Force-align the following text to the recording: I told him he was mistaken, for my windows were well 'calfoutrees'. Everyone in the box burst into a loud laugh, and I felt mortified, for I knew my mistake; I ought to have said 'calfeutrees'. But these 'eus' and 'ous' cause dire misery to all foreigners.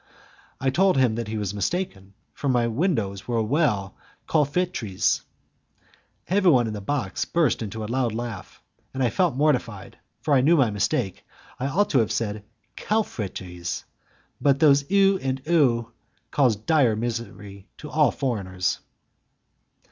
I 0.59 0.71
told 0.71 0.97
him 0.97 1.15
he 1.27 1.37
was 1.37 1.53
mistaken, 1.53 2.15
for 2.33 2.49
my 2.49 2.65
windows 2.65 3.27
were 3.27 3.43
well 3.43 3.95
'calfoutrees'. 4.27 5.21
Everyone 6.27 6.65
in 6.65 6.73
the 6.73 6.81
box 6.81 7.23
burst 7.23 7.61
into 7.61 7.83
a 7.83 7.85
loud 7.85 8.11
laugh, 8.11 8.63
and 8.95 9.03
I 9.03 9.11
felt 9.11 9.35
mortified, 9.35 9.99
for 10.19 10.33
I 10.33 10.41
knew 10.41 10.57
my 10.57 10.71
mistake; 10.71 11.23
I 11.59 11.67
ought 11.67 11.91
to 11.91 11.99
have 11.99 12.11
said 12.11 12.43
'calfeutrees'. 12.75 13.83
But 14.41 14.59
these 14.59 14.89
'eus' 14.89 15.21
and 15.21 15.39
'ous' 15.47 15.85
cause 16.31 16.55
dire 16.55 16.95
misery 16.95 17.67
to 17.77 17.91
all 17.91 18.09
foreigners. 18.09 18.79